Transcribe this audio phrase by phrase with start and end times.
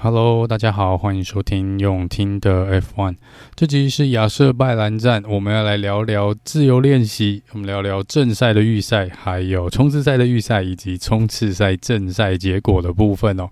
[0.00, 3.16] Hello，大家好，欢迎收听用听的 F1。
[3.56, 13.48] 这集是亚瑟拜兰站，我们要来聊聊自由练习，我们聊聊正赛的预赛，还有冲刺赛的预赛，以及冲刺赛正赛结果的部分哦。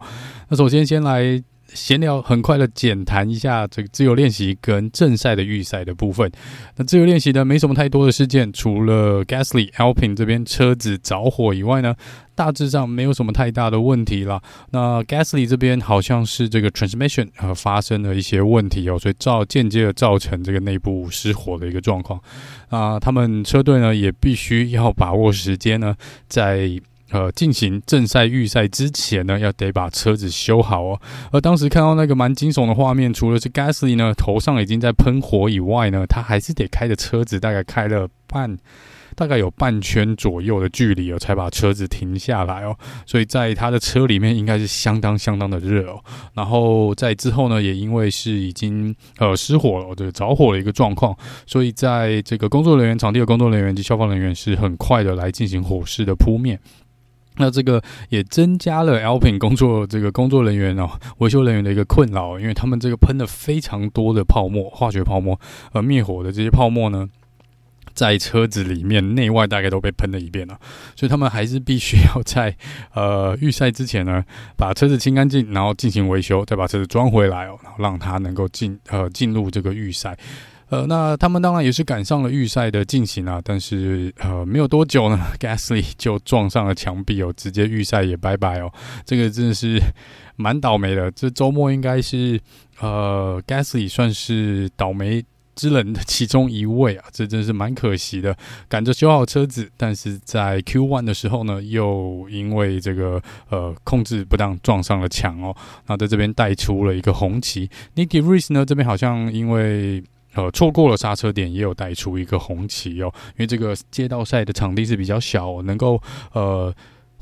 [0.48, 1.42] 那首先先来。
[1.74, 6.30] 闲聊很快的简谈一下这个自由练习跟正赛的预赛的部分。
[6.76, 11.94] 那自由练习呢，没什么太多的事件，除了 Gasly Alpine 这边车子着火以外呢，
[12.34, 14.42] 大致上没有什么太大的问题啦。
[14.70, 22.20] 那 Gasly 这边好像是这个 transmission 呃发生了一些问题哦，所以造间接的造成这个内部失火的一个状况。
[22.68, 25.94] 啊，他们车队呢也必须要把握时间呢，
[26.28, 26.80] 在。
[27.10, 31.00] 呃，进行正赛预赛之前呢，要得把车子修好哦。
[31.30, 38.58] 而当时看到那个蛮惊悚的画面，除了是 Gasly 呢头上已经在喷火以外呢，他还是得开着车子，大概开了半，
[39.14, 42.76] 大概有半圈左右的距离哦，才把车子停下来哦。
[43.06, 46.02] 所以在他的车里面应该是相当相当的热哦。
[46.34, 51.16] 然后在之后呢，也因为是已经呃失火了，对着火的一个状况，
[51.46, 56.58] 所以在这个工作人员、场地的工作人员及消防人员是很快的来进行火势的扑灭。
[57.38, 65.38] 那这个也增加了 Alpine 工作这个工作人员哦，维修人员的一个困扰，因为他们这个喷了非常多的泡沫，化学泡沫，
[65.72, 67.08] 呃，灭火的这些泡沫呢，
[67.94, 70.58] 在车子里面内外大概都被喷了一遍了，
[70.94, 72.56] 所以他们还是必须要在
[72.94, 74.24] 呃预赛之前呢，
[74.56, 80.16] 把车子清干净，然后进行维修，再把车子装回来哦，然后让它能够进呃进入这个预赛。
[80.68, 88.72] 呃，那他们当然也是赶上了预赛的进行啊，但是呃，没有多久呢， Gasly 就撞上了墙壁哦，直接预赛也拜拜哦，
[89.04, 89.80] 这个真的是
[90.34, 91.08] 蛮倒霉的。
[91.12, 92.40] 这周末应该是
[92.80, 98.36] 呃，Gasly 算是倒霉之人的其中一位啊，这真是蛮可惜的。
[98.68, 105.56] 赶着修好车子，但是在 Q One 的时候呢，又因为这个呃控制不当撞上了墙哦，
[105.86, 107.70] 那在这边带出了一个红旗。
[107.94, 110.02] Nyck de Vries 呢，这边好像因为。
[110.36, 116.00] 呃，错过了刹车点，也有带出一个红旗哦，因为这个街道赛的场地是比较小，能够
[116.32, 116.72] 呃。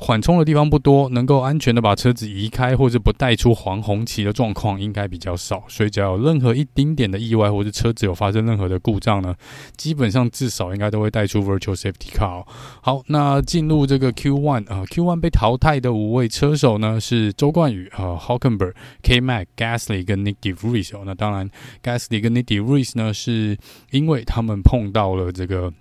[0.07, 5.65] 缓冲的地方不多，能够安全的把车子移开，或者不带出黄红旗的状况应该比较少。
[5.67, 9.35] 所以只要有任何一丁点的意外，或者车子有发生任何的故障呢，
[9.79, 12.45] 基本上至少应该都会带出 Virtual Safety Car。
[12.83, 19.23] 好，那进入这个 Q1 啊，呃，Q1 被淘汰的五位车手呢是周冠宇啊，Hockenberg、K.
[19.23, 21.03] Mac、Gasly 跟 Nick de Vries。
[21.07, 21.49] 那当然
[21.83, 23.57] ，Gasly 跟 Nick d e v r i e s 呢，是
[23.91, 25.73] 因为他们碰到了这个。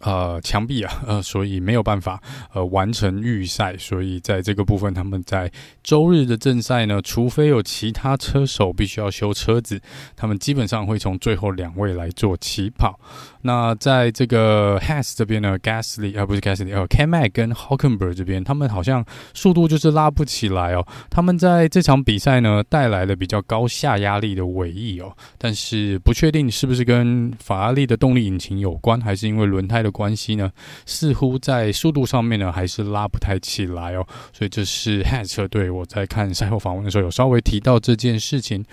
[0.00, 2.22] 呃，墙壁啊，呃，所以没有办法
[2.52, 5.50] 呃完成预赛，所以在这个部分，他们在
[5.82, 9.80] 周日的正赛呢，除非有其他车手必须要修车子，
[10.14, 13.00] 他们基本上会从最后两位来做起跑。
[13.48, 18.16] 那在这个 Has 这边呢，Gasly 啊，不是 Gasly，呃，K-Mag 跟 h o c k e n b e r g
[18.16, 19.04] 这边，他们好像
[19.34, 20.86] 速度就是拉不起来哦。
[21.10, 29.88] 他们在这场比赛呢，带来了比较高下压力的尾翼哦，但是不确定是不是跟法拉利的动力引擎有关，还是因为轮胎的。
[29.90, 30.52] 关系呢，
[30.86, 35.70] 似乎在速度上面呢，还是拉不太起来哦，所以这是 Has 车队。
[35.70, 38.64] 我在看赛后访问的时候，有稍微提到这件事情。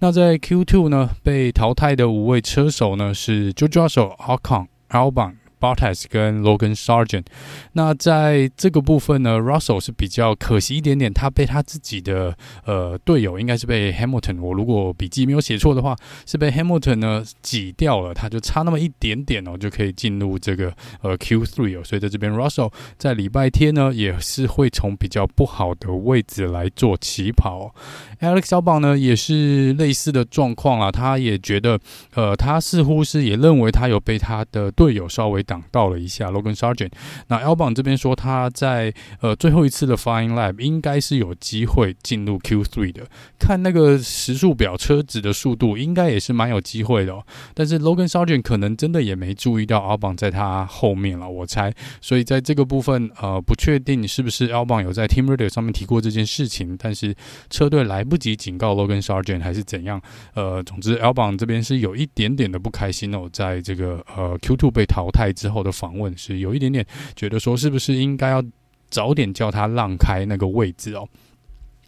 [0.00, 5.43] 那在 Q2 呢，被淘汰的五位车手呢，是 George Russell、Ocon、Albon。
[5.60, 7.24] Bottas 跟 Logan Sargent，
[7.72, 20.72] 那在这个部分呢，Russell 是比较可惜一点点，他被他自己的呃队友，应该是被 Hamilton，我如果笔记没有写错的话，是被 Hamilton 呢挤掉了，他就差那么一点点哦，就可以进入这个
[21.02, 27.74] 呃 Q3 哦，所以在这边 Russell 在礼拜天呢也是会从比较不好的位置来做起跑
[28.20, 31.78] ，Alex 小宝呢也是类似的状况啊，他也觉得
[32.14, 36.90] 呃他似乎是也认为他有被他的队友稍微挡到了一下，Logan Sargent。
[37.28, 43.06] 那 Albon 这边说他在呃最后一次的 Flying Lab 应该是有机会进入 Q3 的。
[43.38, 47.24] 看那个时速表，车子的速度应该也是蛮有机会的哦。
[47.54, 51.72] 但是 Logan Sargent 可能真的也没注意到 Albon 在他后面了，我猜。
[52.00, 57.14] 所以在这个部分，呃，不确定是不是 Albon 有在 Team Radio 上面提过这件事情，但是
[57.50, 60.00] 车队来不及警告 Logan Sargent 还是怎样？
[60.34, 65.32] 呃，总之 Albon 这边是有一点点的不开心哦，在这个呃 Q2 被淘汰。
[65.34, 68.42] 之后的访问是有一点点觉得说，是不是应该要
[68.88, 71.08] 早点叫他让开那个位置哦？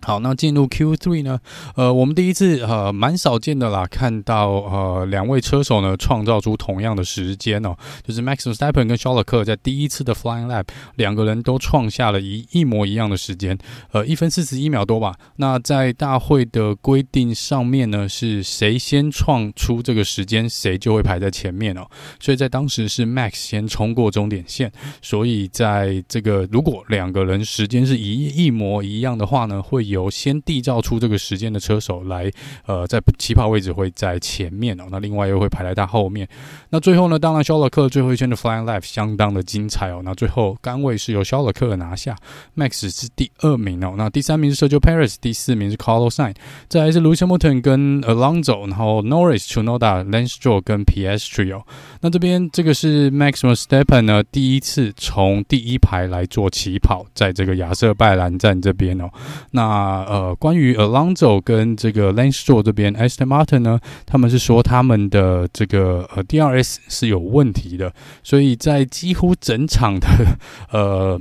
[0.07, 1.41] 好，那进入 Q3 呢？
[1.75, 7.75] 呃，我们第一次呃蛮少见的啦，看到呃两位车手呢创造出同样的时间哦，
[8.07, 13.59] 就是 Max Verstappen 跟肖勒克在第一次的 Flying Lap 两个人都创下了一一模一样的时间，
[13.91, 15.17] 呃，一分四十一秒多吧。
[15.39, 21.85] 那在大会的规定上面呢，是谁先创出这个时间，谁就会排在前面哦。
[22.21, 24.71] 所以在当时是 Max 先冲过终点线，
[25.03, 29.96] 所以在这个如果两个人时间是一一模一样的话呢，会有。
[29.97, 32.31] 由先缔造出这个时间的车手来，
[32.67, 36.29] 呃，在起跑位置会在前面哦，那另外又会排在他后面。
[36.69, 40.03] 那最后呢，当然肖勒克最后一圈的 Flying Life 相当的精彩哦。
[40.05, 42.15] 那最后杆位是由肖勒克拿下
[42.55, 43.95] ，Max 是第二名哦。
[43.97, 46.35] 那第三名是 Sergio Perez，第四名是 Carlos Sain
[46.69, 51.63] 再来是 Lewis Hamilton 跟 Alonso，然后 Norris、Chunoda、Lance Stroll 跟 PS Trio。
[52.01, 59.09] 那这边这个是 Max Verstappen 呢，第一次从第一排来做起跑，在这个亚瑟拜兰站这边哦。
[59.53, 59.76] 那
[60.09, 67.93] 呃，关于 Alonso 跟这个 Lance Stroll 这边，Aston Martin 呢，他们是说他们的这个呃 DRS 是有问题的，
[68.23, 70.09] 所以在几乎整场的
[70.73, 71.21] 呃。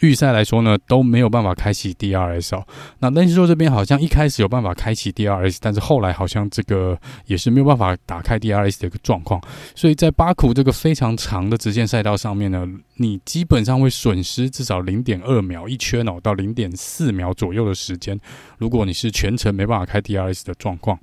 [0.00, 2.66] 预赛来说呢，都没有办法开启 DRS 哦。
[2.98, 9.40] 那但是说这边好像一开始有办法开启 DRS，但是后来好像这个也是没有办法打开 DRS 的一个状况。
[9.74, 12.66] 所以在巴库这个非常长的直线赛道上面呢，
[12.96, 18.18] 你基本上会损失至少零点二秒一圈哦，到零点四秒左右的时间。
[18.58, 20.98] 如果你是全程没办法开 DRS 的状况。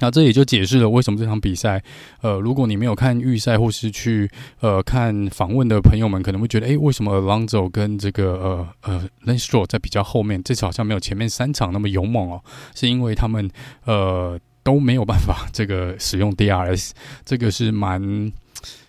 [0.00, 1.82] 那这也就解释了为什么这场比赛，
[2.20, 4.30] 呃，如果你没有看预赛或是去
[4.60, 12.40] 呃看访问的朋友们，可能会觉得，诶，为什么 Alonso 跟这个呃呃 l a n s t r o 在比较后面，这次好像没有前面三场那么勇猛哦？
[12.74, 13.50] 是因为他们
[13.84, 16.90] 呃都没有办法这个使用 DRS，
[17.24, 18.32] 这个是蛮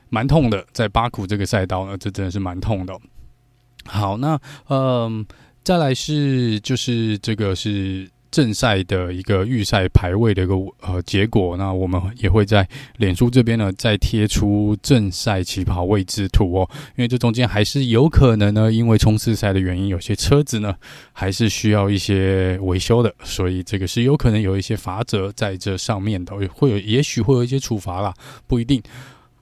[0.09, 2.93] 蛮痛的，在巴库这个赛道呢，这真的是蛮痛的。
[3.85, 5.25] 好，那嗯、呃，
[5.63, 8.07] 再来是就是这个是。
[8.31, 12.67] 正赛的一个预赛排位的一个呃结果，那我们也会在
[12.97, 20.75] 脸书这边呢再贴出正赛起跑位置图哦，因为这中间还是有可能呢，因为冲刺赛的原因，有些车子呢
[21.11, 28.13] 还是需要一些维修的，所以这个是有可能有一些罚则在这上面的，会有也许会有一些处罚啦，
[28.47, 28.81] 不一定。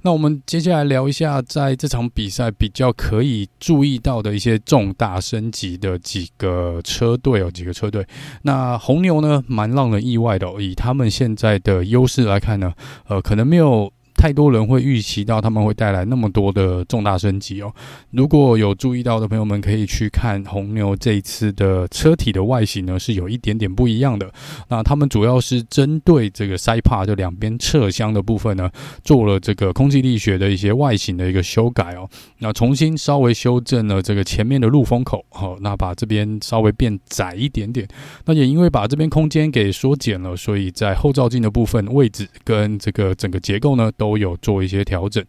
[0.03, 8.05] 那我们接下来聊一下，在这场比赛比较可以注意到的一些重大升级的几个车队哦，几个车队。
[8.43, 12.73] 那红牛呢，蛮让人意外的哦，以他们现在的优势来看呢，
[13.07, 13.91] 呃，可能没有。
[14.17, 17.71] 太多人会预期到他们会带来那么多的重大升级哦。
[18.09, 24.29] 如果有注意到的朋友们，可以去看红牛这一次的车体的外形呢，是有一点点不一样的。
[24.69, 28.67] 那他们主要是针对这个 side part 就两边侧箱的部分呢，
[29.03, 32.09] 做了这个空气力学的一些外形的一个修改哦。
[32.39, 37.87] 那重新稍微修正了这个前面的入风口，好，那把这边稍微变窄一点点。
[38.25, 44.06] 那也因为把这边空间给缩减了，所以在后照镜的部分位置跟这个整个结构呢都。
[44.07, 45.21] 都有做一些调整，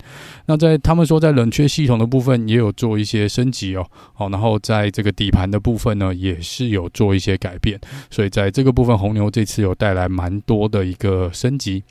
[0.46, 3.84] 那在他们说在冷却系统的部分也有做一些升级哦，
[4.14, 11.82] 好，然后在这个底盘的部分呢也是有做一些改变，所以在这个部分红牛这次有带来蛮多的一个升级。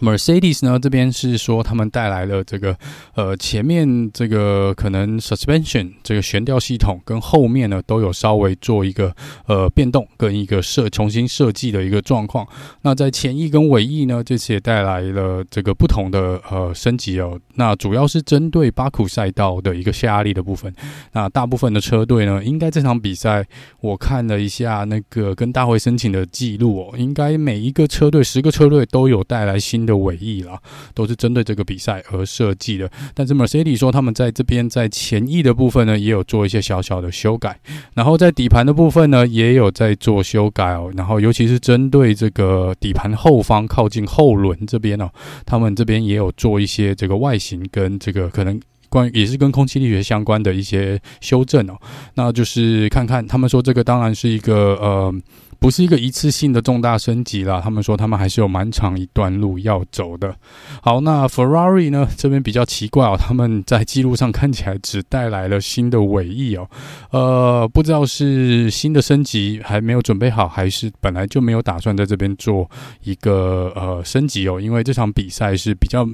[0.00, 2.76] Mercedes 呢，这边是说他们带来了这个
[3.14, 9.14] 呃前面这个可能 suspension 这个悬吊系统跟后面呢都有稍微做一个
[9.46, 12.46] 呃变动跟一个设重新设计的一个状况。
[12.82, 17.40] 那在前翼跟尾翼呢，这次也带来了这个不同的呃升级哦。
[17.54, 20.72] 那主要是针对巴库赛道的一个下压力的部分。
[21.12, 23.44] 那大部分的车队呢，应该这场比赛
[23.80, 30.60] 我看了一下那个跟大会申请的记录哦，应该每一个车队十个车队都有带来新的尾翼啦，
[30.92, 32.90] 都是针对这个比赛而设计的。
[33.14, 37.58] 但是 Mercedes 说他们在这边在前翼的部分呢，也有做一些小小的修改，
[37.94, 40.92] 然后在底盘的部分呢，也有在做修改哦。
[40.96, 45.08] 然后尤其是针对这个底盘后方靠近后轮这边哦，
[45.44, 51.78] 他们这边也有做一些这个外形跟这个可能关于也是跟空气力学相关的一些修正哦。
[52.14, 55.14] 那就是看看他们说这个当然是一个呃。
[55.58, 60.34] 不是一个一次性的重大升级啦，他们说他们还是有蛮长一段路要走的。
[60.82, 62.08] 好，那 Ferrari 呢？
[62.16, 66.68] 这边比较奇怪哦，他们在记录上看起来只带来了新的尾翼哦，
[67.10, 72.70] 呃，不知道是新的升级还没有准备好，还是本来就没有打算在这边做
[73.02, 74.60] 一个呃升级哦。
[74.60, 76.06] 因为这场比赛是比较，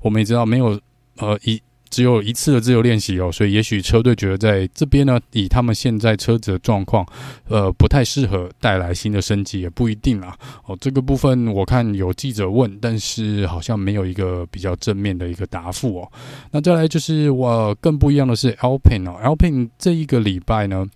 [0.00, 0.78] 我们也知道没有
[1.18, 1.60] 呃一。
[1.90, 7.04] 只有一次的自由练习哦，所以也许车队觉得在这边呢，以他们现在车子的状况，
[7.48, 10.36] 呃，不太适合带来新的升级，也不一定啊。
[10.66, 16.12] 哦，这个部分我看有记者问，但是好像没有一个比较正面的一个答复哦。
[16.52, 20.86] 那再来就是我更不一样的是 Alpine 哦，Alpine 这一个礼拜呢。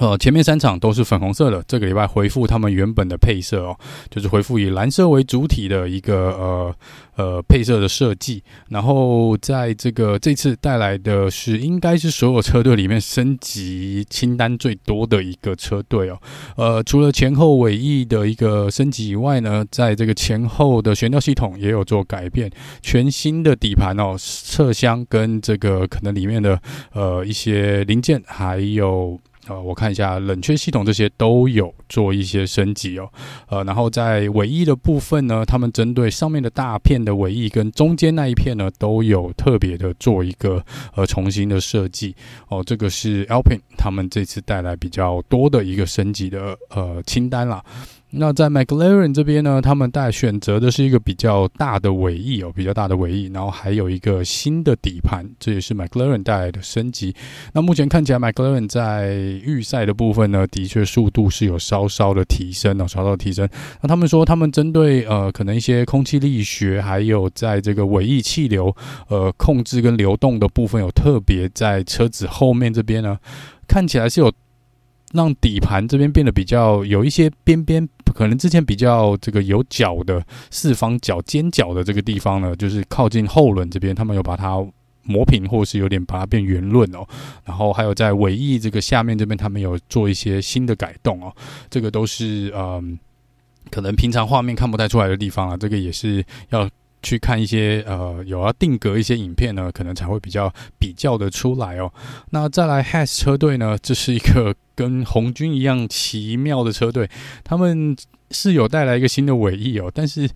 [0.00, 3.78] 呃，前面三场都是粉红色的，这个礼拜回复他们原本的配色哦，
[4.10, 6.74] 就是回复以蓝色为主体的一个呃
[7.14, 8.42] 呃配色的设计。
[8.70, 16.18] 然后在这个这次带来的是，应该是所有车队里面升级清单最多的一个车队哦。
[16.56, 22.50] 呃，除了前后尾翼的一个升级以外呢，在这个前后的悬吊系统也有做改变，
[22.82, 26.60] 全新的底盘哦，侧箱跟这个可能里面的
[26.92, 29.20] 呃一些零件还有。
[29.46, 33.08] 呃，我看一下冷却系统这些都有做一些升级哦。
[33.48, 42.14] 呃，然后在尾翼的部分呢，他们针对上面的大片的尾翼跟中间那一片呢，都有特别的做一个呃重新的设计
[42.48, 42.62] 哦。
[42.64, 47.62] 这个是 Alpine 他们这次带来比较多的一个升级的呃清单啦。
[48.16, 57.14] 那在 McLaren 这边呢，他们带选择的是一个比较大的尾翼哦，比较大的尾翼，然后还有一个新的底盘，这也是 McLaren 带来的升级。
[57.52, 63.48] 那目前看起来，McLaren 在预赛的部分呢，的确速度是有稍稍的提升哦，稍稍提升。
[63.82, 68.74] 那他们说，他们针对呃可能一些空气力学，还有在这个尾翼气流
[69.08, 73.18] 呃控制跟流动的部分，有特别在车子后面这边呢，
[73.66, 74.32] 看起来是有。
[75.12, 84.64] 让底盘这边变得比较有一些边边，可能之前比较这个有角的四方角尖角的这个地方呢，就是靠近后轮这边，他们有把它
[85.02, 87.06] 磨平，或是有点把它变圆润哦。
[87.44, 91.30] 然后还有在尾翼这个下面这边，他们有做一些新的改动哦。
[91.68, 92.98] 这个都是嗯，
[93.70, 95.56] 可能平常画面看不太出来的地方啊。
[95.56, 96.70] 这个也是要
[97.04, 101.92] 去看一些呃，有要定格一些影片呢，可能才会比较比较的出来哦。
[102.30, 104.52] 那再来 Has 车队呢，这是一个。
[104.76, 107.08] 跟红军一样奇妙的车队，
[107.44, 107.96] 他们
[108.32, 110.28] 是有带来一个新的尾翼哦，但是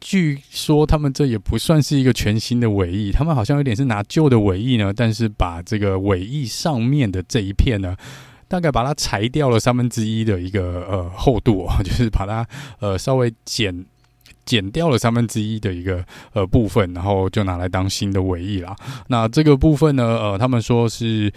[0.00, 7.94] 据说他们这也不算是一个全新的尾翼，他们好像有点是拿旧的尾翼呢，但是把这个尾翼上面的这一片呢，
[8.48, 12.48] 大概把它裁掉了三分之一的一个呃厚度哦，就是把它
[12.80, 13.84] 呃稍微剪
[14.44, 18.76] 减掉了三分之一的一个呃部分，然后就拿来当新的尾翼啦。
[19.08, 21.32] 那这个部分呢，呃，他们说是。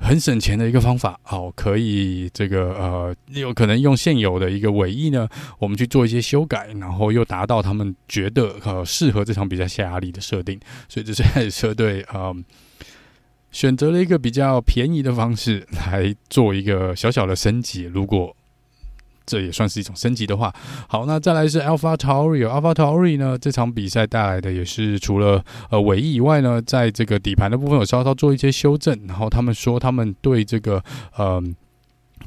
[0.00, 10.56] 很省钱的一个方法，好，可以这个呃，有可能用现有的一个尾翼呢，我们去做一些修改，然后又达到他们觉得呃适合这场比赛下压力的设定，
[10.88, 12.32] 所以这是车队呃
[13.50, 18.36] 选择了一个比较便宜的方式来做一个小小的升级，如果。
[19.28, 20.50] 这也算是一种升级的话，
[20.88, 30.82] 好，那再来是 Alpha Tauri，Alpha Tauri 呢，这场比赛带来的也是除了呃尾翼以外呢，在这个底盘的部分有稍稍做一些修正，然后他们说他们对这个
[31.16, 31.40] 呃。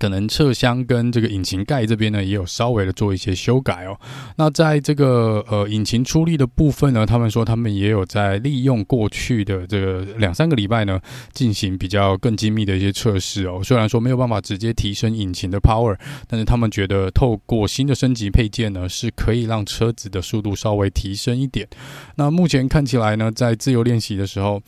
[0.01, 3.95] 可能侧箱跟这个引擎盖这边呢，也有稍微的做一些修改哦。
[4.37, 10.99] 那在这个呃引擎出力的部分呢，他们说他们也有在利用过去的这个两三个礼拜呢，
[11.33, 13.61] 进行比较更精密的一些测试哦。
[13.63, 15.95] 虽然说没有办法直接提升引擎的 power，
[16.27, 21.67] 但是他们觉得透过新的升级配件呢，是可以让车子的速度稍微提升一点。
[22.15, 24.59] 那目前看起来呢，在自由练习的时候。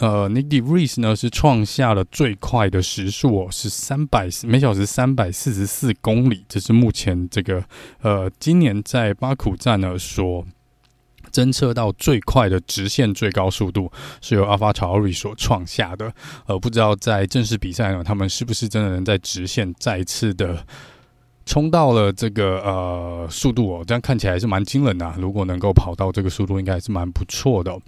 [0.00, 7.62] 呃，Nick De Vries 呢是创下了最快的时速哦，是三百每小时三百四十四公里，这是目前这个
[8.00, 10.44] 呃今年在巴库站呢所
[11.30, 13.92] 侦测到最快的直线最高速度，
[14.22, 16.12] 是由 Alpha t a r i 所创下的。
[16.46, 20.66] 呃，不知道在正式比赛呢，他们是不是真的能在直线再次的
[21.44, 23.84] 冲到了这个呃速度哦？
[23.86, 25.14] 这样看起来还是蛮惊人的啊。
[25.18, 27.78] 如果能够跑到这个速度，应该还是蛮不错的。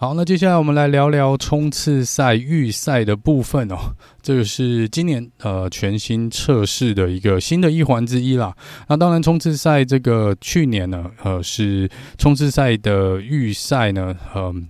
[0.00, 3.76] 好，那接下来我们来聊聊冲刺赛预赛的部分哦。
[4.22, 8.54] 这个是今年呃全新测试的一个新的一环之一啦。
[8.86, 14.68] 那当然，冲刺赛这个去年呢，呃是冲刺赛的预赛呢，嗯、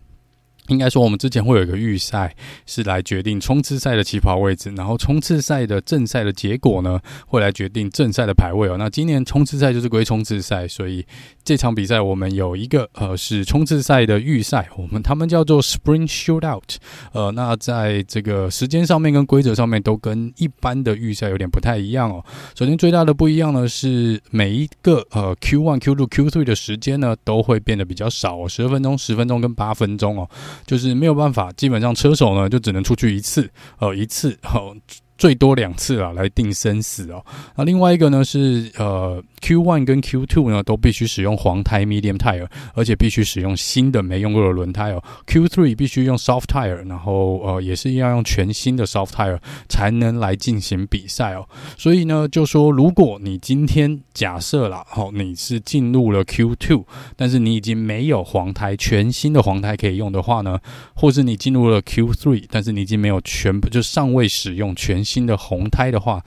[0.69, 2.35] 应该说，我们之前会有一个预赛，
[2.67, 8.77] 是来决定冲刺赛的起跑位置，然后冲刺赛的正赛的结果呢，会来决定正赛的排位哦。
[8.79, 11.05] 那今年冲刺赛就是归冲刺赛，所以
[11.43, 16.77] 这场比赛我们有一个呃是冲刺赛的预赛，我们他们叫做 Spring Shootout。
[17.13, 22.25] 呃，那在这个时间上面跟规则上面都跟一般的预赛有点不太一样哦。
[22.55, 30.29] 首先最大的不一样呢是每一个呃 Q1、Q2、Q3 的时间呢都会变得比较少哦，十分钟、十分钟跟八分钟哦。
[30.67, 34.77] 就是没有办法，基本上车手呢就只能出去一次，呃，一次，哦，
[35.17, 37.25] 最多两次啊，来定生死哦。
[37.57, 39.23] 那另外一个呢是呃。
[39.41, 45.03] Q one 跟 Q two 呢都必须使用黄胎 medium tire，而且必须使用新的没用过的轮胎哦。
[45.27, 51.49] Q three 必须用 soft tire，然后呃也是要用全新的 soft tire 才能来进行比赛哦。
[51.77, 56.85] 所以呢，就说如果你今天假设啦，哦你是进入了 Q two，
[57.17, 60.59] 但是你已经没有黄胎，全新的黄胎可以用的话呢，
[60.95, 66.23] 或是你进入了 Q three，但是你已经没有全部就尚未使用全新的红胎的话，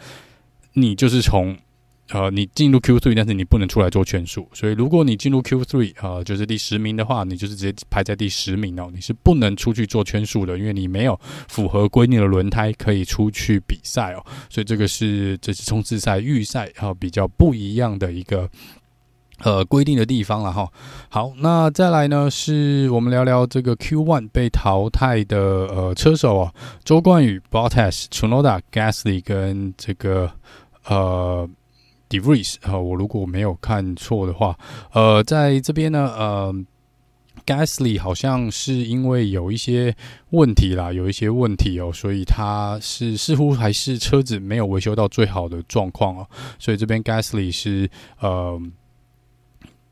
[0.73, 1.57] 你就是从。
[2.13, 18.49] 呃，你进入 Q3，但是你不能出来做圈数，所以如果你进入 Q3，呃，就是第十名的话，你就是直接排在第十名哦，你是不能出去做圈数的，因为你没有符合规定的轮胎可以出去比赛哦，所以这个是这次冲刺赛预赛啊比较不一样的一个
[19.43, 20.69] 呃，规定的地方了哈。
[21.09, 26.53] 好，那再来呢，是我们聊聊这个 Q1 被淘汰的呃车手哦，
[26.83, 30.29] 周冠宇、Bottas、Chunoda、Gasly 跟这个
[30.85, 31.49] 呃
[32.11, 34.59] De Vries 啊，我如果没有看错的话，
[34.91, 36.53] 呃，在这边呢，呃
[37.45, 39.95] ，Gasly 好像是因为有一些
[40.31, 46.27] 问题啦，有一些问题哦，所以他是似乎还是车子没有维修到最好的状况哦，
[46.59, 47.89] 所以这边 Gasly 是
[48.19, 48.61] 呃。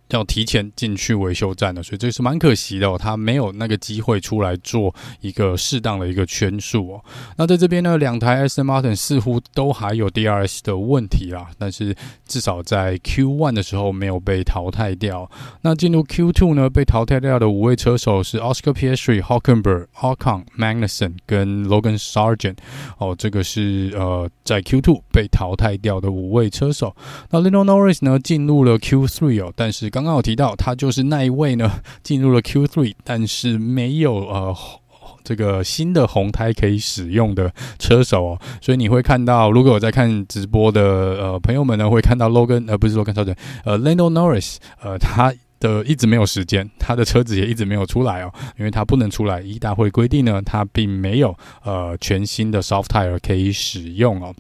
[0.10, 7.04] 要提前进去维修站的，所以这是蛮可惜的哦，他没有那个机会出来做一个适当的一个圈数哦。
[7.38, 15.30] 那在这边呢，两台 S Martin 似乎都还有 DRS 的问题啦，但是至少在 Q1 的时候没有被淘汰掉。
[15.62, 22.58] 那进入 Q2 呢，被淘汰掉的五位车手是 Oscar Piastri、Hulkenberg、Ocon、Magnussen 跟 Logan Sargent
[22.98, 26.96] 哦，这个是呃在 Q2 被淘汰掉的五位车手。
[27.30, 31.70] 那 Lando Norris 呢进入了 Q3 哦，但是刚刚刚有提到，他就是那一位呢，
[32.02, 34.56] 进入了 Q3，但是没有呃
[35.26, 54.34] 这个新的红胎可以使用的车手哦，所以你会看到，如果我在看直播的呃朋友们呢，会看到 Logan 呃不是 Logan 超人呃 Lando Norris 呃他的一直没有时间，他的车子也一直没有出来哦，因为他不能出来，一大会规定呢，他并没有呃全新的 soft tire 可以使用哦。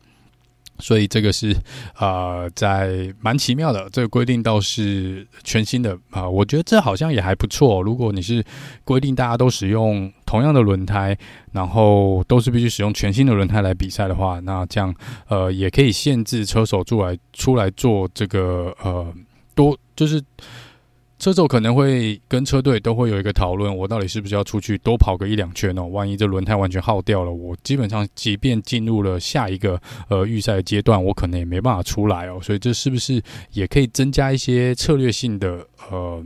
[0.80, 1.56] 所以这个是，
[2.00, 3.88] 呃，在蛮奇妙的。
[3.92, 7.82] 这个规定倒是全新的啊，我觉得这好像也还不错。
[7.82, 8.44] 如果你是
[8.84, 11.18] 规定大家都使用同样的轮胎，
[11.52, 14.94] 然后都是必须使用全新的轮胎来比赛的话，那这样
[15.28, 19.14] 呃也可以限制车手出来出来做这个呃
[19.54, 20.24] 多就是。
[21.20, 25.84] 车手可能会跟车队都会有一个讨论，我到底是不是要出去多跑个一两圈哦？
[25.84, 32.40] 万一这轮胎完全耗掉了，我基本上即便进入了下一个呃预赛阶段，我可能也没办法出来哦。
[32.42, 33.22] 所以这是不是
[33.52, 36.26] 也可以增加一些策略性的呃？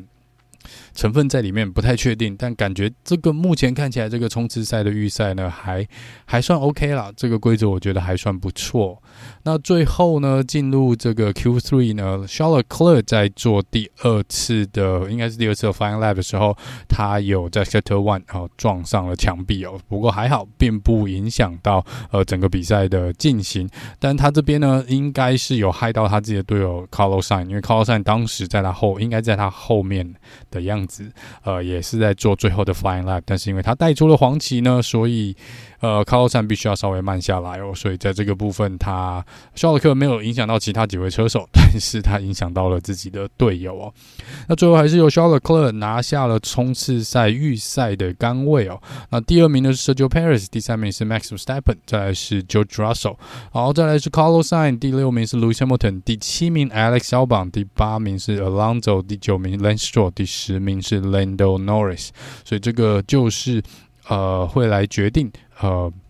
[0.95, 5.85] 成分在里面不太确定，但感觉这个目前看起来这个冲刺赛的预赛呢，还
[6.23, 7.11] 还算 OK 啦。
[7.17, 9.01] 这个规则我觉得还算不错。
[9.43, 16.55] 那最后呢，进入这个 Q3 呢，Charles Leclerc 在做第二次的，应该是第二次的 Final Lap 的时候，
[16.87, 19.79] 他有在 Sector One 哦撞上了墙壁哦。
[19.87, 23.69] 不过还好，并不影响到呃整个比赛的进行。
[23.99, 30.13] 但他这边呢，应该是有害到他自己的队友 Carlos Sainz，因为 Carlos Sainz 当时在他后，应该在他后面
[30.49, 31.11] 的样子。
[31.43, 35.35] 呃也是在做最后的 flying lap，但是因为他带出了黄旗呢，所以
[35.83, 43.93] 呃，Carlsson 必须要稍微慢下来哦，所以在这个部分他肖尔克没有影响到其他几位车手，但是他影响到了自己的队友哦。
[44.47, 48.79] 那最后还是由肖尔克拿下了冲刺赛预赛的杆位哦。
[49.09, 53.15] 那第二名呢是 Sergio Perez，第三名是 Max s t e p p e n 再来是 George Russell，
[53.51, 60.73] 好，再来是 Carlos Sainz，第六名是 Lewis Hamilton，第七名 Alex Albon，第八名是 Alonso，第九名 Lance Stroll，第十名。
[60.83, 62.09] 是 Lando Norris，
[62.43, 63.63] 所以这个就是
[64.09, 65.31] 呃会来决定
[65.63, 66.02] 呃。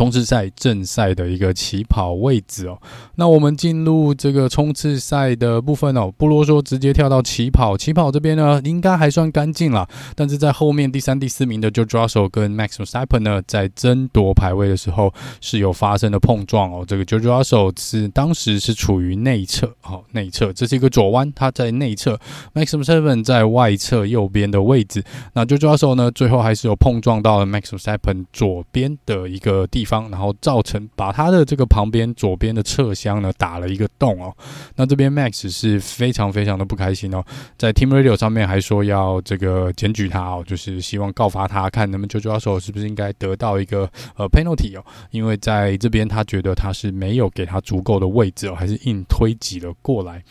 [0.00, 2.78] 冲刺赛正赛的一个起跑位置哦，
[3.16, 7.76] 那我们进入这个冲刺赛的部分哦，不啰嗦，直接跳到起跑。
[7.76, 9.86] 起跑这边呢，应该还算干净啦，
[10.16, 16.82] 但是在后面第三、第四名的 j o j o s o 跟 Max Verstappen 呢，在争夺排位的时候是有发生的碰撞哦。
[16.88, 22.18] 这个 j o j o s o 是当时是处于内侧，哦，内侧，这是一个左弯，他在内侧
[22.54, 25.04] ，Max Verstappen 在外侧右边的位置。
[25.34, 29.80] 那 j o j o s o 呢，最后还是有碰撞到了 Max Verstappen 左边的一个地。
[29.80, 34.32] 地方，然后造成把他的这个旁边左边的侧箱呢打了一个洞哦。
[34.76, 37.24] 那这边 Max 是非常非常的不开心哦，
[37.58, 50.22] 在 Team Radio 上面还说要这个检举他哦，就是希望告发他，看能不能就抓手是不是应该得到一个呃 penalty 哦，因为在这边他觉得他是没有给他足够的位置哦，还是硬推挤了过来。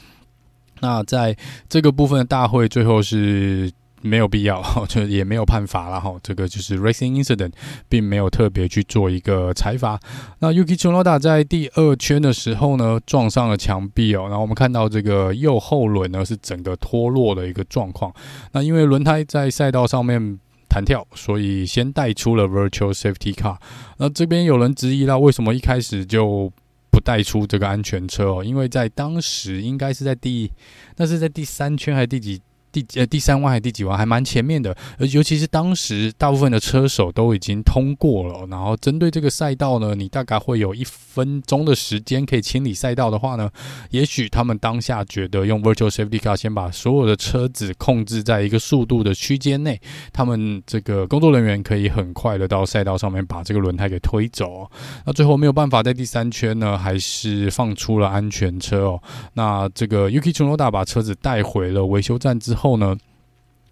[0.80, 1.36] 那在
[1.68, 3.70] 这个部分的大会最后是。
[4.02, 6.16] 没有必要， 就也没有判罚了哈。
[6.24, 7.52] 这个就是 racing incident，
[7.88, 10.00] 并没有特别去做一个裁罚。
[10.40, 14.24] 那 Yuki Tsunoda 在第二圈的时候呢，撞上了墙壁哦。
[14.24, 18.14] 然后我们看到这个右后轮呢是整个脱落的一个状况。
[18.52, 23.58] 那因为轮胎在赛道上面弹跳，所以先带出了 virtual safety car。
[23.98, 26.52] 那这边有人质疑到，为什么一开始就
[26.92, 28.44] 不带出这个安全车哦？
[28.44, 30.52] 因为在当时应该是在第，
[30.98, 32.42] 那是在第三圈还是第几？
[32.72, 34.76] 第呃第三弯还是第几弯，还蛮前面的。
[34.98, 43.50] 而尤其是当时大部分的车手都已经通过了，然后针对这个赛道呢，你大概会有一分钟的时间可以清理赛道的话呢，
[43.90, 49.82] 也许他们当下觉得用 Virtual Safety Car 先把所有的车子控制在一个速度的区间内，
[50.14, 54.70] 他们这个工作人员可以很快的到赛道上面把这个轮胎给推走。
[55.06, 59.02] 那最后没有办法在第三圈呢，还是放出了安全车哦。
[59.34, 62.59] 那这个 Yuki Tsunoda 把车子带回了维修站之后。
[62.60, 62.98] 后呢，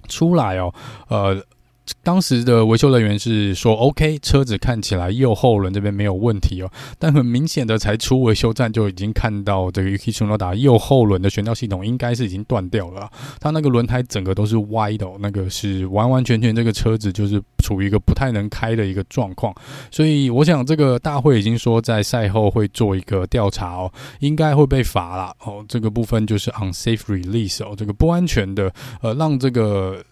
[0.07, 0.73] 出来哦，
[1.09, 1.43] 呃。
[2.03, 13.09] 当时的维修人员是说：“OK，车子看起来右后轮这边没有问题哦。”但很明显的，才出维修站就已经看到这个 Yuki Tsunoda 右后轮的悬吊系统应该是已经断掉了。
[13.39, 19.53] 它那个轮胎整个都是歪的，哦那个是完完全全这个车子就是处于一个不太能开的一个状况。
[19.91, 25.63] 所以我想，这个大会已经说在赛后会做一个调查哦，应该会被罚了哦。
[25.67, 30.03] 这个部分就是 unsafe release 哦，这个不安全的呃，让这个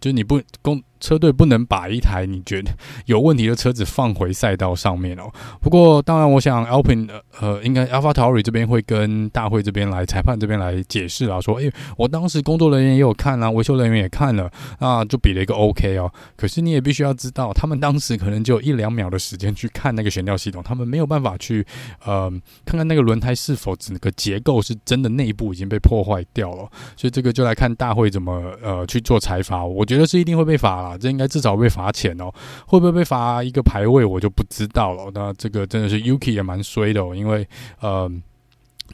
[0.00, 0.80] 就是你不公。
[1.00, 2.70] 车队不能把一台你觉得
[3.06, 5.30] 有问题的车子放回赛道上面哦。
[5.60, 7.08] 不过，当然，我想 Alpine
[7.40, 16.12] 呃，应该 AlphaTauri 这边会跟大会这边来裁判这边来解释啊，说，诶、我当时工作人员也有看啊，维修人员也看了，那就比了一个 OK 哦。
[16.36, 21.66] 可是你也必须要知道，他们当时可能就一两秒的时间去看那个悬吊系统，他们没有办法去
[22.04, 22.30] 呃
[22.64, 26.68] 看看那个轮胎是否整个结构是真的内部已经被破坏掉了。
[26.96, 30.89] 所以这个就来看大会怎么呃去做裁罚，我觉得是一定会被罚了。
[30.98, 32.32] 这应该至少被罚钱哦，
[32.66, 35.10] 会不会被罚一个排位我就不知道了。
[35.14, 37.46] 那这个真的是 Yuki 也蛮衰的哦，因为
[37.80, 38.10] 呃，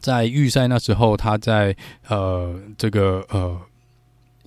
[0.01, 1.77] 在预赛那时候他在
[2.09, 3.61] 呃这个呃。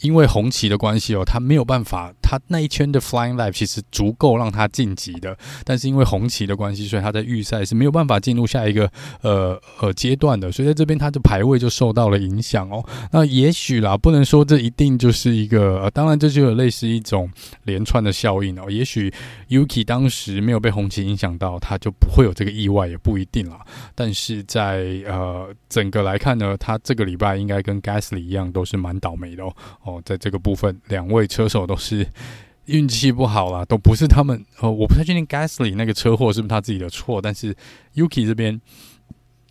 [0.01, 8.89] 因为红旗的关系哦，他没有办法，他那一圈的 Flying life 其实足够让他晋级的，但是因为红旗的关系，所以他在预赛是没有办法进入下一个
[9.21, 12.83] 呃呃阶段的，所以在这边他的排位就受到了影响哦。
[13.11, 17.29] 那也许啦，不能说这一定就是一个，呃、当然这就有类似一种
[17.63, 18.69] 连串的效应哦。
[18.69, 19.13] 也许
[19.49, 23.59] Yuki 当时没有被红旗影响到，他就不会有这个意外，也不一定啦。
[23.95, 29.53] 但是在呃整个来看呢，他这个礼拜应该跟 Gasly 一样，都是蛮倒霉的哦。
[29.89, 32.07] 哦，在这个部分，两位车手都是
[32.65, 34.45] 运气不好啦，都不是他们。
[34.59, 37.55] 呃，我不太确定 Gasly 那个车祸是不是他自己的错，但是
[37.95, 38.61] Yuki 这边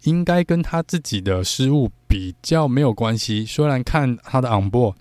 [0.05, 3.45] 应该跟他自己的失误比较没有关系。
[3.45, 4.95] 虽然看他的 onboard，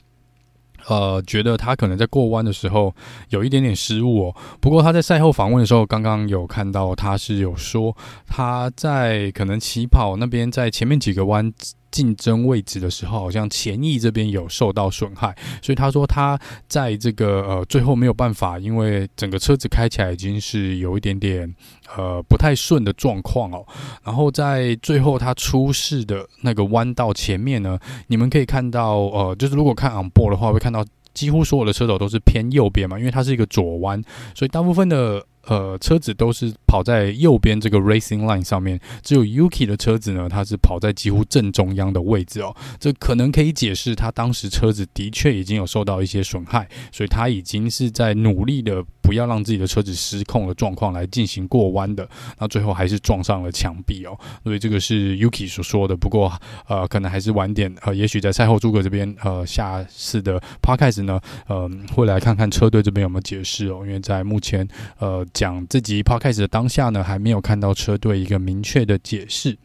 [0.88, 2.95] 呃，觉得他可能在过弯的时候
[3.30, 4.36] 有一点点失误哦。
[4.60, 7.95] 不过他在赛后访问的时候，刚刚有看到他是有说
[8.26, 11.54] 他在可能起跑那边在前面几个弯。
[11.91, 21.54] 竞争位置的时候，好像前翼这边有受到损害，所以他说他在这个呃最后没有办法，因为整个车子开起来已经是有一点点
[21.95, 23.65] 呃不太顺的状况哦。
[24.04, 34.02] 然后在最后他出事的那个弯道前面呢，你们可以看到呃，就是如果看 on board 的话，会看到几乎所有的车手都是偏右边嘛，因为它是一个左弯，
[34.36, 35.26] 所以大部分的。
[35.50, 42.53] 呃，车子都是跑在右边这个 racing line 上面，只有 Yuki 的车子呢，它是跑在几乎正中央的位置哦。
[42.77, 52.08] 这可能可以解释他当时车子的确已经有受到一些损害，所以他已经是在努力的不要让自己的车子失控的状况来进行过弯的。
[52.38, 54.17] 那最后还是撞上了墙壁哦。
[54.43, 55.95] 所以这个是 Yuki 所说的。
[55.95, 56.32] 不过
[56.67, 63.84] 呃，可能还是晚点呃，也许在赛后诸葛这边呃，下次的 podcast 呢，呃，会来看看车队这边有没有解释哦。
[63.86, 64.67] 因为在目前
[64.99, 65.25] 呃。
[65.34, 69.56] 讲这集 podcast 的当下呢，还没有看到车队一个明确的解释。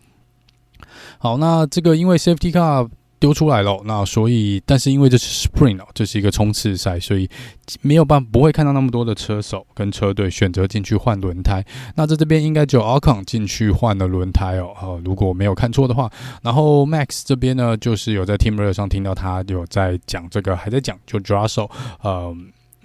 [1.16, 2.86] 好，那这个因为 safety car
[3.18, 7.26] 丢出来了，那所以但是因为这是 Spring 哦，这是一个冲刺赛，所以
[7.80, 11.64] 没有办法不会看到那么多的车手跟车队选择进去换轮胎。
[11.96, 16.10] 那在这边应该只有 Ocon 进去换了轮胎哦，呃，如果没有看错的话。
[16.42, 21.70] 然后 Max 这边呢，就是有在 Team Radio 上听到他有在讲这个，还在讲就 George Russell
[22.02, 22.36] 呃。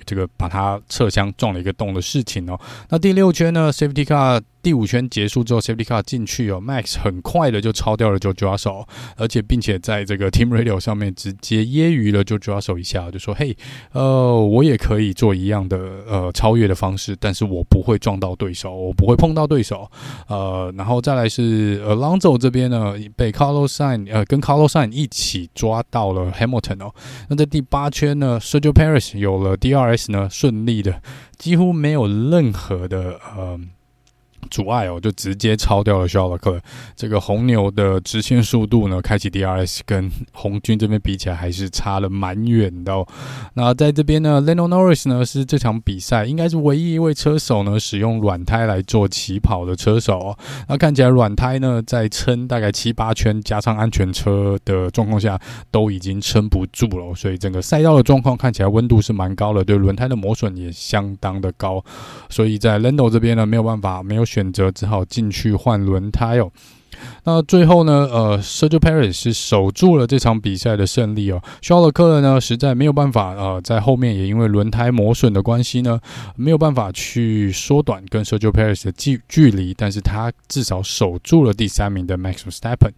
[0.07, 4.41] 这个把它侧厢撞了一个洞的事情哦，那第六圈呢，Safety Car。
[4.67, 13.55] 第五圈结束之后，Safety Car 进去哦，Max 很快的就超掉了 George Russell，而且并且在这个 Team Radio 上面直接揶揄了 George Russell 一下，就说：“嘿，
[13.93, 19.89] 呃，我也可以做一样的呃超越的方式，但是我不会撞到对手，我不会碰到对手。”
[20.27, 26.93] 呃，然后再来是 Alonso 这边呢，被 Carlos Sain 呃跟 Carlos Sain 一起抓到了 Hamilton 哦。
[27.29, 31.01] 那在第八圈呢，Sergio Perez 有了 DRS 呢，顺利的
[31.37, 33.57] 几乎没有任何的呃。
[34.49, 36.59] 阻碍哦，就直接超掉了肖尔克。
[36.95, 43.05] 这个红牛的直线速度呢，开启 DRS 跟红军这边比起来还是差了蛮远的哦。
[43.55, 50.37] 那在这边呢，Lando Norris 呢是这场比赛应该是唯一一位车手呢使用软胎来做起跑的车手哦。
[50.69, 55.37] 那看起来软胎呢在撑大概七八圈加上安全车的状况下
[55.69, 61.83] 都已经撑不住了，所以整个赛道的状况看起来温度是蛮高的，对轮胎的磨损也相当的高。
[62.29, 64.36] 所以在 Lando 这边呢没有办法没有选。
[64.37, 66.51] 选择只好进去换轮胎哦。
[67.23, 71.41] 那最后呢，呃，Sergio Perez 是守住了这场比赛的胜利哦。
[71.61, 75.99] 肖尔克呢，实在没有办法，呃，在后面也因为轮胎磨损的关系呢，
[76.35, 82.91] 没有办法去缩短跟 Sergio Perez 的距距离，但是他至少守住了第三名的 Max Verstappen。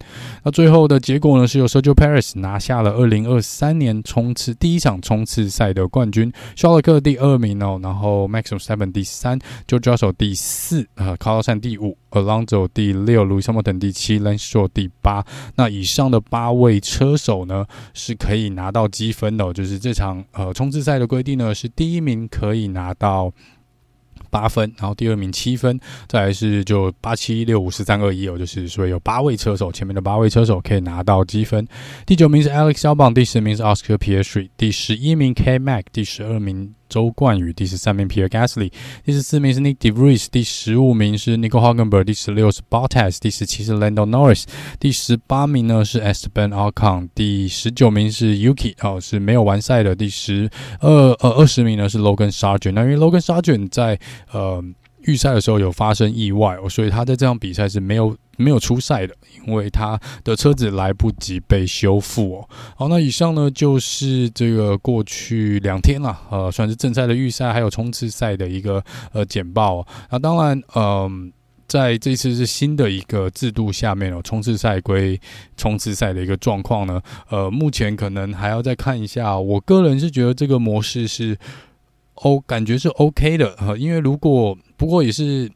[0.44, 14.20] 那最后的结果呢，是由 Sergio Perez 拿下了二零二三年冲刺第一场冲刺赛的冠军，肖尔克第二名哦，然后 Max Verstappen 第三，Joan Roussel 第四，呃，卡洛山第五，Alonso 第六，Lewis Hamilton 第七。
[14.20, 15.24] Lance Stroll 第八，
[15.56, 19.50] 那以上的八位车手呢，是可以拿到积分的。
[19.52, 23.32] 就是这场呃冲刺赛的规定呢，是第一名可以拿到
[24.28, 31.66] 八分，然后第二名七分，再来是就八七六五四三二一哦，就是所以有八位车手，前面的八位车手可以拿到积分。
[32.04, 36.74] 第九名是 Alex Albon，第十名是 Oscar Piastri，第十一名 K Mac，第十二名。
[36.90, 38.70] 周冠宇第十三名，Pierre Gasly
[39.04, 44.44] 第十四名是 Nick De Vries，第十五名是 Nico Hulkenberg，第十六是 Bottas，第十七是 Lando Norris，
[44.78, 50.50] 第十八名呢是 Esteban Ocon，第十九名是 Yuki 哦，是没有完赛的，第十
[50.80, 53.98] 二呃二十名呢是 Logan Sargent，那因为 Logan Sargent 在
[54.32, 54.62] 呃。
[55.02, 59.14] 预赛的时候有发生意外哦，所以他在这场比赛是没有没有出赛的，
[59.46, 62.48] 因为他的车子来不及被修复哦。
[62.76, 68.82] 好，那以上呢就是这个过去两天了，呃，算是正赛的预赛还有冲刺赛的一个
[69.12, 69.86] 呃简报哦。
[70.10, 71.10] 那当然，嗯、呃，
[71.66, 75.18] 在这次是新的一个制度下面哦，冲刺赛归
[75.56, 79.38] 冲刺赛的一个状况呢，呃，目前可能还要再看一下。
[79.38, 81.38] 我个人是觉得这个模式是。
[82.22, 85.50] 哦，感觉是 OK 的，哈，因为如果不过也是，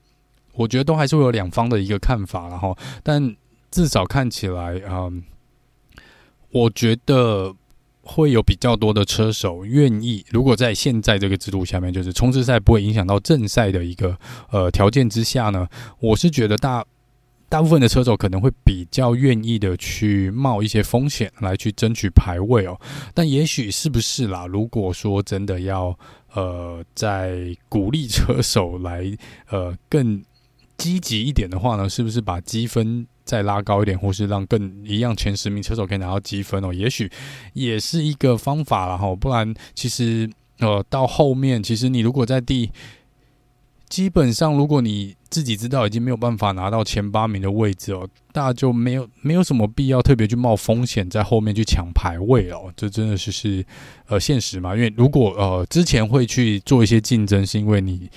[0.54, 3.36] 我觉得都还是会有两方的一个看法，然后，但
[3.70, 5.22] 至少看起来，嗯，
[6.50, 7.54] 我觉得
[8.02, 14.16] 会有比较多的车手愿意，如果在现在这个制度下面，就是冲刺赛不会影响到正赛的一个
[14.50, 15.68] 呃条件之下呢，
[16.00, 16.84] 我是觉得大。
[17.46, 22.76] 大部分的车手可能会比较愿意的去冒一些风险来去争取排位哦，
[23.12, 24.44] 但也许是不是啦？
[24.46, 25.96] 如果说真的要
[26.34, 29.04] 呃在鼓励车手来
[29.50, 30.22] 呃更
[30.76, 36.72] 积极一点的话呢，是不是把积分再拉高一点，或是让更一样前十名车手可以拿到积分哦？
[36.72, 37.10] 也许
[37.54, 39.14] 也是一个方法了哈。
[39.14, 42.70] 不然其实呃到后面，其实你如果在第
[43.94, 53.64] 基本上，如果你自己知道已经没有办法拿到前八名的位置哦，大家就没有没有什么必要特别去冒风险在后面去抢排位哦，这真的是是
[54.08, 54.74] 呃现实嘛？
[54.74, 58.10] 因为如果呃之前会去做一些竞争，是因为你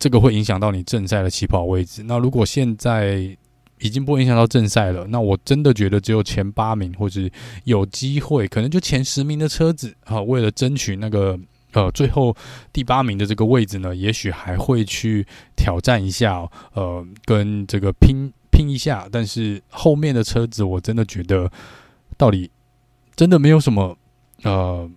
[0.00, 2.02] 这个会影响到你正赛的起跑位置。
[2.02, 3.38] 那如果现在
[3.78, 7.30] 已经不影响到正赛了，那我真的觉得只有前八名或是
[7.62, 11.38] 有机会，可能就前十名的车子啊，为了争取那个。
[11.74, 12.34] 呃，最后
[12.72, 19.08] 第八名的这个位置呢，也许还会去挑战一下，呃，跟这个拼拼一下。
[19.10, 21.50] 但是后面的车子，我真的觉得，
[22.16, 22.48] 到底
[23.16, 23.98] 真的没有什么
[24.44, 24.88] 呃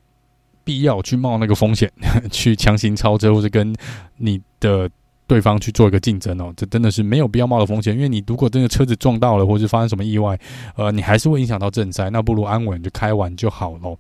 [0.64, 1.92] 必要去冒那个风险，
[2.32, 3.76] 去强行超车，或者跟
[4.18, 4.88] 你的
[5.26, 6.54] 对方去做一个竞争哦。
[6.56, 10.40] 这真的是没有必要冒的风险，因为你如果真的车子撞到了，或是发生什么意外，
[10.76, 13.98] 呃，你还是会影响到正赛，那不如安稳就开完就好了，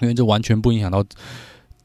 [0.00, 1.04] 因为这完全不影响到。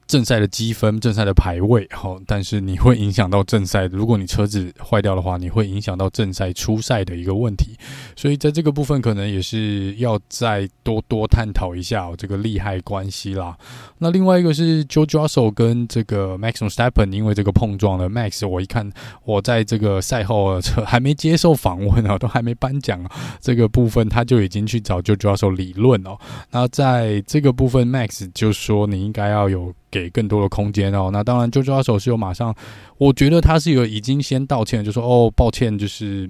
[0.08, 3.86] 正赛的积分、正赛的排位，好，但是你会影响到正赛。
[3.88, 7.78] 如果你车子坏掉的话，你会影响到正赛出赛的一个问题。
[8.16, 13.58] 所以在这个部分，可能也是要再多多探讨一下这个利害关系啦。
[13.98, 18.10] 那另外一个是 Jojo Russell 跟这个 MAXON STEPEN，因为这个碰撞了。
[18.10, 18.90] Max，我一看
[19.26, 23.04] 我在这个赛后车还没接受访问啊，都还没颁奖
[23.42, 26.18] 这个部分，他就已经去找 Jojo Russell 理论哦。
[26.52, 29.74] 那在这个部分，Max 就说你应该要有。
[29.90, 32.56] 给更多的空间哦，那当然，就抓手是有马上，
[32.98, 36.30] 我觉得他是有已经先道歉，就说哦，抱歉，就是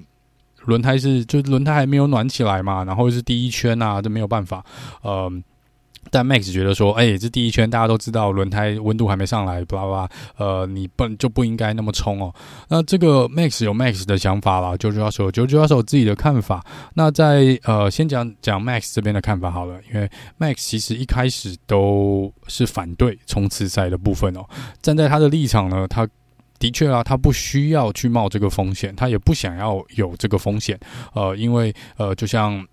[0.66, 4.66] 轮胎是就轮胎还没有暖起来嘛，然后是第一圈啊，这没有办法，
[5.04, 5.44] 嗯。
[6.12, 12.34] 但 Max 觉得说，哎、这第一圈大家都知道轮胎温度还没上来，巴拉巴拉，呃，你不就不应该那么冲哦。
[12.70, 16.66] 那这个 Max 有 Max 的想法啦，就就要说，就就要说自己的看法。
[16.94, 24.46] 那在呃，先讲讲 Max 这边的看法好了，因为 Max 其实一开始都是反对冲刺赛的部分哦。
[24.82, 26.08] 站在他的立场呢，他
[26.60, 30.80] 的确啊，他不需要去冒这个风险，他也不想要有这个风险，
[31.14, 32.66] 呃，因为呃，就像。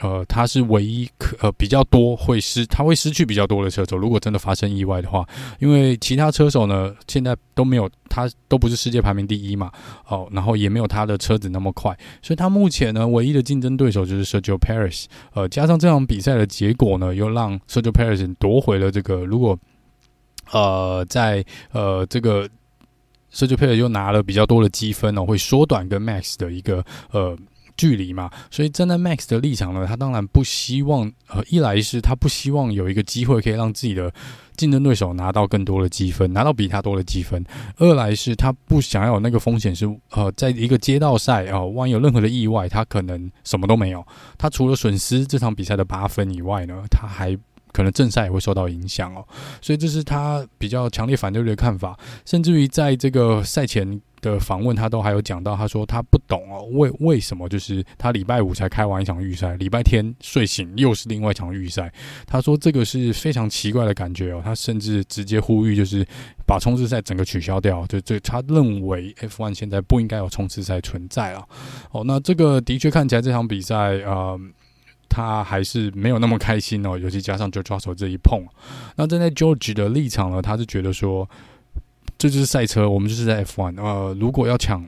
[0.00, 3.96] 呃，他是唯一可呃比较多会失，他会失去比较多的车手。
[3.96, 5.24] 如果真的发生意外的话，
[5.60, 9.70] 因为其他车手呢，现在都没有他都不是世界排名第一嘛，
[10.08, 15.04] 哦，然后也没有他的车子那么快，所以他目前呢，唯一的竞争对手就是 Sergio Perez。
[15.32, 19.24] 呃，加上这场比赛的结果呢，又让 Sergio Perez 夺回了这个。
[19.24, 19.56] 如果
[20.50, 22.48] 呃在呃这个
[23.32, 27.38] Sergio Perez 又拿了比较多的积分呢，会缩短跟 Max 的一个呃。
[27.76, 34.12] 距离嘛，所以站在 Max 的立场呢，他当然不希望，呃，一来是他不希望有一个机会可以让自己的
[34.56, 37.42] 竞争对手拿到更多的积分，拿到比他多的积分；
[37.78, 44.06] 二来是他不想要有那个风险，是呃，在一个街道赛啊，万一有任何的意外，他可能什么都没有。
[44.38, 47.36] 他除了损失这场比赛的八分以外呢，他还
[47.74, 49.22] 可能正赛也会受到影响哦。
[49.60, 54.00] 所以这是他比较强烈反对的看法，甚至于在这个赛前。
[54.24, 61.92] 的访问，他都还有讲到，他说他不懂哦，为为什么就是他礼拜五才开完一场预赛，礼拜天睡醒又是另外一场预赛。
[62.26, 66.02] 他说这个是非常奇怪的感觉哦，他甚至直接呼吁就是
[66.46, 71.46] 把冲刺赛整个取消掉，就这他认为 F1 现在不应该有冲刺赛存在了。
[71.90, 74.40] 哦，那这个的确看起来这场比赛，呃，
[75.14, 78.44] 他还是没有那么开心哦，尤其加上 George Russell 这一碰。
[78.96, 81.28] 那站在 George 的立场呢，他是觉得说。
[82.16, 83.74] 这就是赛车，我们就是在 F1。
[83.76, 84.82] 呃，如果要抢，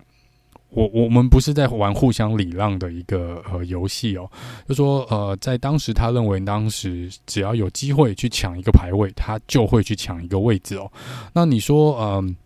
[0.71, 4.31] 我我们不是在玩互相礼让的一个呃游戏哦。
[4.67, 10.91] 就说呃，在当时他认为，当时只要有机会去抢一个排位，他就会去抢一个位置哦。
[11.35, 12.37] 那你说，嗯、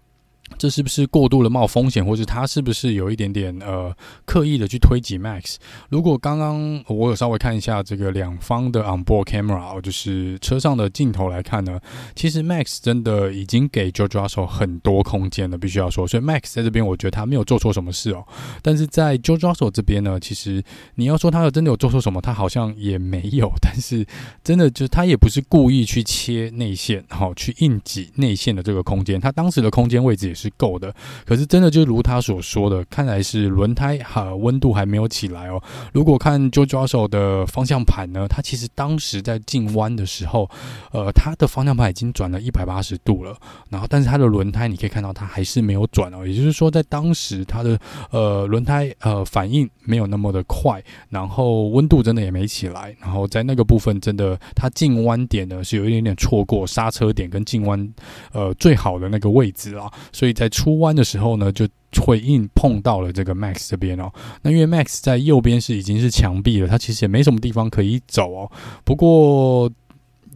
[0.61, 3.91] 这是不是过度的冒风险，或者他是不是有一点点呃
[4.27, 5.57] 刻意的去推挤 Max？
[5.89, 11.81] 如果刚刚我有稍微看一下这个两方的 onboard camera，就是车上的镜头来看呢，
[12.15, 16.07] 其实 Max 真的已经给 George Russell 很多空间了，必须要说。
[16.07, 18.23] 所以 Max 在这边，我觉得他没有做错什么事哦。
[18.61, 20.63] 但是在 George Russell 这边呢，其实
[20.97, 23.51] 你要说他有真的有做错什么，他好像也没有。
[23.63, 24.07] 但是
[24.45, 30.50] 真的就他也不是故意去切内线，好去硬挤内线的这个空间，他当时的空间位置也是。
[30.57, 35.63] 够的，可是真的就如他所说的，看来是轮胎哈温度还没有起来哦。
[35.93, 40.51] 如果看 George Russell 的方向盘呢，他其实当时在进弯的时候，
[40.93, 43.37] 呃，他的方向盘已经转了一百八十度了，
[43.69, 47.79] 然后但是他的轮胎你可以看到他还是没有转哦，也就是说在当时他的
[48.11, 57.95] 呃轮胎呃反应没有那么的快，然后温度真的也没起来，然后在那个部分真的他进弯点呢是有一点点错过刹车点跟进弯
[58.33, 60.31] 呃最好的那个位置啊，所以。
[60.41, 61.69] 在出弯的时候呢，就
[62.01, 64.11] 会硬碰到了这个 Max 这边哦。
[64.41, 68.51] 那因为 Max 在右边是已经是墙壁了，他其实也没什么地方可以走哦。
[68.83, 69.71] 不过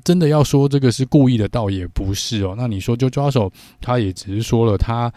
[0.05, 2.55] 真的要说这个是故意的，倒也不是哦。
[2.55, 5.11] 那你说就抓手，他也只是说了，他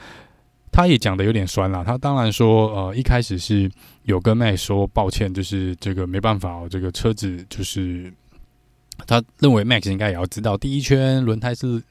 [0.72, 1.84] 他也讲的有点酸了。
[1.84, 3.70] 他当然说，呃，一开始是
[4.04, 8.10] 有跟 Max 说抱歉，就是这个没办法哦，这个车子就是。
[9.06, 11.82] 他认为 Max 应该也要知道，第一圈轮胎是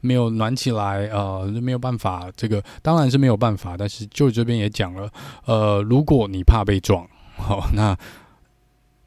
[0.00, 2.30] 没有暖起来，呃，没有办法。
[2.36, 5.10] 这个当然是没有办法，但是就这边也讲了，
[5.44, 7.96] 呃，如果你怕被撞， 好、那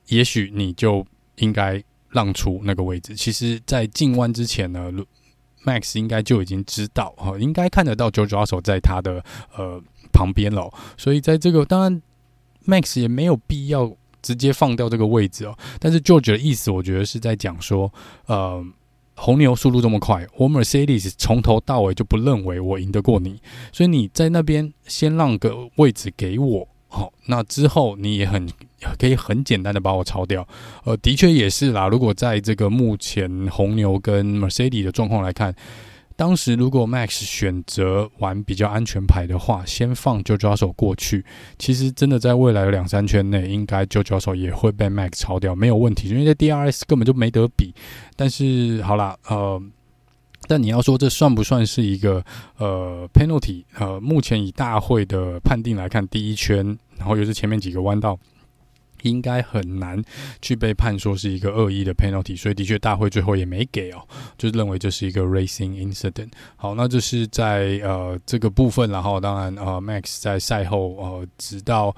[0.08, 1.06] 也许你就
[1.38, 3.16] 应该让出那个位置。
[3.16, 4.92] 其实，在进弯之前呢
[5.66, 9.24] ，Max 应该就已经知道，哦，应该看得到 George Russell 在他的
[9.56, 10.72] 呃旁边了。
[10.98, 12.02] 所以在这个当然
[12.66, 13.94] ，Max 也没有必要。
[14.22, 17.92] 直接放掉这个位置哦，但是 George 的意思，我觉得是在讲说，
[18.26, 18.64] 呃，
[19.16, 28.48] 红牛速度这么快，我 Mercedes 从头到尾就不认为我赢得过你，所以你在那边先让个位置给我，好、那之后你也很
[28.98, 30.48] 可以很简单的把我超掉，
[30.84, 31.88] 呃，的确也是啦。
[31.88, 35.56] 如果在这个目前红牛跟 Mercedes 的状况来看。
[36.20, 41.24] 当时如果 Max 选择玩比较安全牌的话，先放 George Russell 过去，
[41.58, 47.74] 其实真的在未来的两三圈内，应该 George Russell 也会被 Max 超掉，没有问题，因为在 DRS 根本就没得比。
[48.18, 49.62] 但是好啦，呃，
[50.46, 52.22] 但你要说这算不算是一个
[52.58, 53.64] 呃 penalty？
[53.80, 58.20] 呃，目前以大会的判定来看，第一圈，然后又是前面几个弯道。
[59.04, 60.02] 应该很难
[60.42, 64.02] 去被判说是一个恶意的 penalty，所以的确大会最后也没给哦，
[64.38, 66.30] 就认为这是一个 racing incident。
[66.56, 71.96] 好，那这是在呃这个部分，然后当然呃 Max 在赛后呃直到。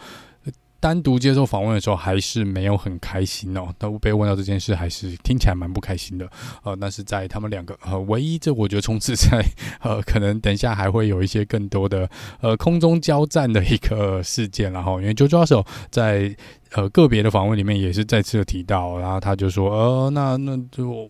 [0.81, 3.67] 单独接受访问的时候，还是没有很开心哦。
[3.77, 6.27] 都被问到这件事，还是听起来蛮不开心的。
[6.63, 9.45] 呃，但是在他们两个呃，唯一这我觉得冲刺在
[9.81, 12.09] 呃，可能等一下还会有一些更多的
[12.41, 14.73] 呃空中交战的一个事件。
[14.73, 16.35] 然后，因为 George Russell 在
[16.71, 21.07] 呃个别的访问里面也是再次提到，然后他就说，呃，那那就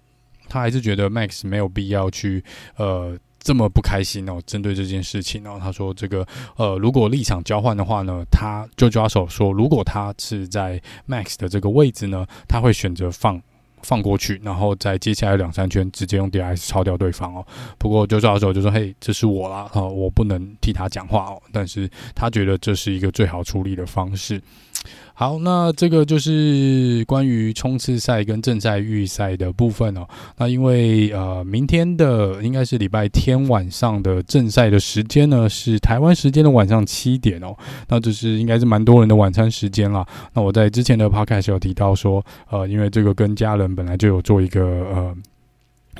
[0.50, 2.44] 他还是觉得 Max 没有必要去
[2.76, 3.18] 呃。
[3.44, 6.26] 这么不开心哦，针对这件事情哦，他说这个
[6.58, 13.42] 呃，如果立场交换的话呢，他就抓手说，如果他是在 Max 的这个位置呢，他会选择放
[13.82, 17.44] 放过去，然后在接下来两三圈直接用 DRS 超掉对方哦。
[17.80, 24.40] 不过就抓手就说，嘿，这是我啦，啊，我不能替他讲话哦，但是他觉得这是一个最好处理的方式。
[25.14, 30.08] 好，那这个就是关于冲刺赛跟正赛预赛的部分哦。
[30.38, 37.56] 那因为呃，明天的应该是礼拜天晚上的正赛的时间呢，是台湾时间的晚上七点哦。
[37.88, 40.04] 那这是应该是蛮多人的晚餐时间啦。
[40.34, 45.16] 那我在之前的 podcast 有提到说，呃，因为这个跟家人本来就有做一个呃。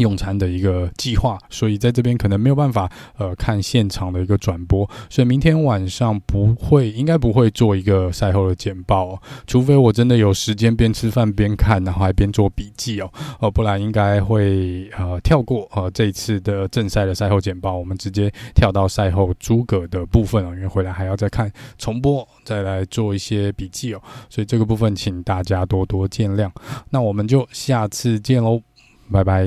[0.02, 26.50] 用餐的一个计划，所以在这边可能没有办法呃看现场的一个转播，所以明天晚上不会，应该不会做一个赛后的简报哦，除非我真的有时间边吃饭边看，然后还边做笔记哦，呃，不然应该会呃跳过呃这次的正赛的赛后简报，我们直接跳到赛后诸葛的部分哦，因为回来还要再看重播，再来做一些笔记哦，所以这个部分请大家多多见谅，
[26.90, 28.62] 那我们就下次见喽。
[29.12, 29.46] 拜拜。